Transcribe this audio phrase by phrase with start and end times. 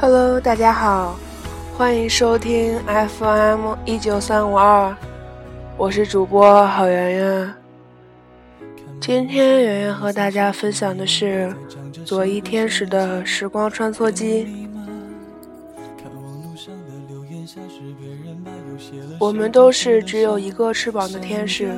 [0.00, 1.18] Hello，大家好，
[1.76, 4.96] 欢迎收听 FM 一九三五二，
[5.76, 7.54] 我是主播郝圆圆。
[9.00, 11.52] 今天圆圆和大家分享的是
[12.04, 14.68] 左翼天使的时光穿梭机。
[19.18, 21.72] 我们都是只有一个翅膀的天使，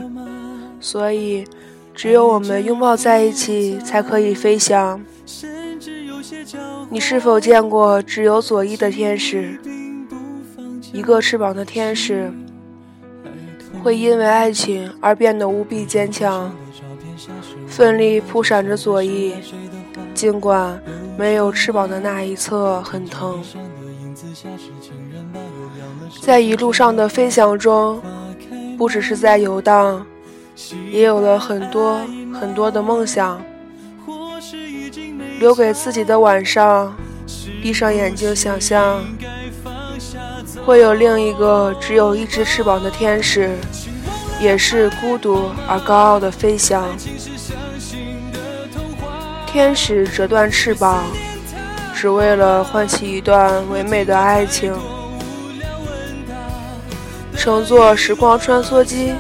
[0.79, 1.47] 所以
[1.95, 5.03] 只有我们拥抱在一起，才可以飞翔。
[6.89, 9.59] 你是否见过只有左翼的天使？
[10.93, 12.31] 一个翅膀的天使
[13.83, 16.53] 会因为爱情而变得无比坚强，
[17.67, 19.35] 奋力扑闪着左翼，
[20.13, 20.79] 尽管
[21.17, 23.43] 没有翅膀的那一侧很疼。
[26.21, 28.03] 在一路上的飞翔中，
[28.77, 30.05] 不只是在游荡，
[30.91, 32.01] 也有了很多
[32.39, 33.41] 很多的梦想。
[35.41, 36.95] 留给自己的晚上，
[37.63, 39.03] 闭上眼睛想象，
[40.67, 43.57] 会有另一个只有一只翅膀的天使，
[44.39, 46.85] 也是孤独而高傲的飞翔。
[49.47, 51.05] 天使折断翅膀，
[51.95, 54.77] 只为了唤起一段唯美的爱情。
[57.35, 59.15] 乘坐时光穿梭机，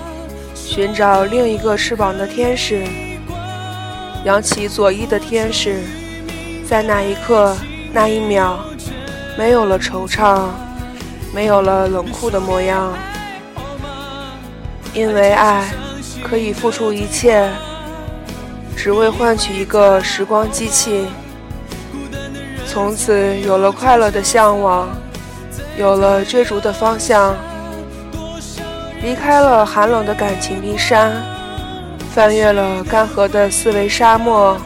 [0.54, 2.84] 寻找另一个翅膀的天使，
[4.26, 5.80] 扬起左翼的天使。
[6.70, 7.56] 在那一刻，
[7.92, 8.56] 那一秒，
[9.36, 10.42] 没有了惆怅，
[11.34, 12.92] 没有了冷酷的模样，
[14.94, 15.68] 因为爱
[16.22, 17.50] 可以付出一切，
[18.76, 21.08] 只为换取一个时光机器。
[22.68, 24.88] 从此有了快乐的向往，
[25.76, 27.34] 有了追逐的方向，
[29.02, 31.20] 离开了寒冷的感情冰山，
[32.14, 34.56] 翻越了干涸的思维沙漠。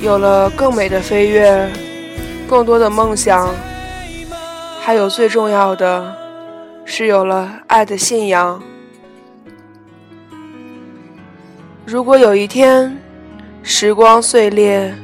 [0.00, 1.70] 有了更美的飞跃，
[2.48, 3.54] 更多的梦想，
[4.80, 6.14] 还有最重要的，
[6.86, 8.62] 是有了爱的信仰。
[11.84, 12.96] 如果有一天
[13.62, 14.94] 时光碎裂，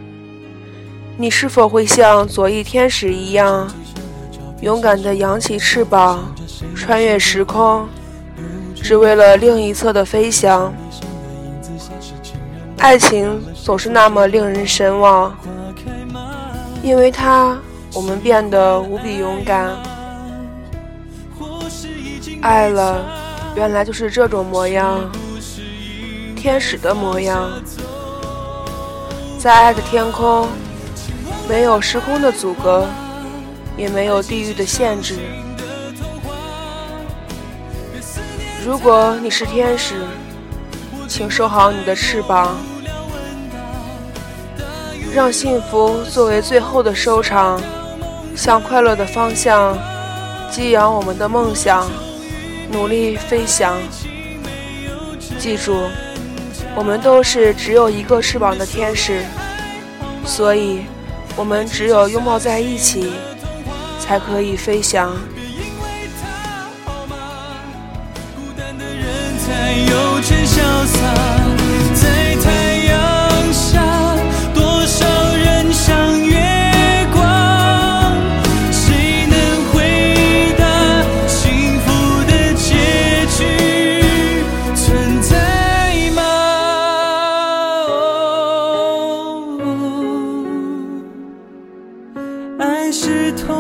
[1.18, 3.70] 你是否会像左翼天使一样，
[4.62, 6.34] 勇敢地扬起翅膀，
[6.74, 7.86] 穿越时空，
[8.74, 10.72] 只为了另一侧的飞翔？
[12.78, 15.36] 爱情总是那么令人神往，
[16.82, 17.58] 因为它，
[17.92, 19.76] 我们变得无比勇敢。
[22.42, 23.04] 爱了，
[23.56, 25.00] 原来就是这种模样，
[26.36, 27.50] 天使的模样。
[29.38, 30.48] 在爱的天空，
[31.48, 32.86] 没有时空的阻隔，
[33.76, 35.18] 也没有地域的限制。
[38.64, 39.94] 如果你是天使，
[41.08, 42.56] 请收好你的翅膀。
[45.14, 47.60] 让幸福作为最后的收场，
[48.34, 49.76] 向快乐的方向
[50.50, 51.86] 激扬我们的梦想，
[52.70, 53.78] 努力飞翔。
[55.38, 55.74] 记住，
[56.74, 59.24] 我们都是只有一个翅膀的天使，
[60.24, 60.84] 所以，
[61.36, 63.12] 我们只有拥抱在一起，
[64.00, 65.16] 才可以飞翔。
[70.22, 70.56] 全潇
[70.86, 71.14] 洒
[71.94, 73.82] 在太阳下
[74.54, 75.06] 多少
[75.36, 76.36] 人赏月
[77.12, 78.16] 光
[78.72, 79.36] 谁能
[79.72, 79.74] 回
[80.56, 80.64] 答
[81.28, 81.86] 幸福
[82.24, 82.74] 的结
[83.36, 83.44] 局
[84.74, 86.22] 存在吗
[92.58, 93.54] 爱是童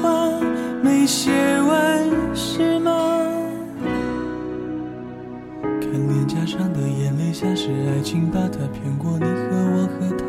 [0.00, 0.30] 话
[0.82, 1.53] 没写
[6.14, 10.24] 脸颊上的眼泪像是爱情把它骗过你和我和他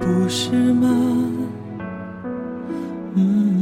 [0.00, 0.88] 不是吗？
[3.14, 3.53] 嗯。